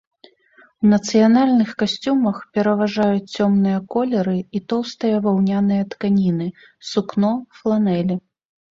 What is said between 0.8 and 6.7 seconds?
У нацыянальных касцюмах пераважаюць цёмныя колеры і тоўстыя ваўняныя тканіны,